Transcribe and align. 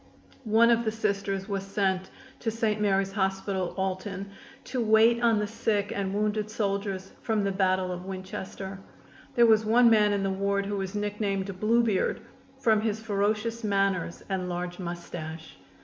One 0.49 0.71
of 0.71 0.83
the 0.83 0.91
Sisters 0.91 1.47
was 1.47 1.61
sent 1.61 2.09
to 2.39 2.49
St. 2.49 2.81
Joseph's 2.81 3.11
Hospital, 3.11 3.75
Alton, 3.77 4.31
to 4.63 4.81
wait 4.83 5.21
on 5.21 5.37
the 5.37 5.45
sick 5.45 5.93
and 5.95 6.11
wounded 6.11 6.49
soldiers 6.49 7.11
from 7.21 7.43
the 7.43 7.51
battle 7.51 7.91
of 7.91 8.03
Winchester. 8.05 8.79
There 9.35 9.45
was 9.45 9.63
one 9.63 9.91
man 9.91 10.11
in 10.11 10.23
the 10.23 10.31
ward 10.31 10.65
who 10.65 10.77
was 10.77 10.95
nicknamed 10.95 11.59
"Blue 11.59 11.83
Beard," 11.83 12.21
from 12.57 12.81
his 12.81 12.99
ferocious 12.99 13.63
manners 13.63 14.23
and 14.27 14.49
large 14.49 14.79
mustache. 14.79 15.59